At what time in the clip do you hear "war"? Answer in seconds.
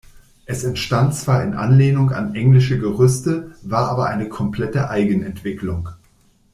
3.61-3.87